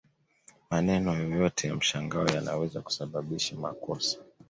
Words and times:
Maneno 0.69 1.15
yoyote 1.19 1.67
ya 1.67 1.75
mshangao 1.75 2.25
yanaweza 2.27 2.81
kusababisha 2.81 3.55
makosa 3.55 4.17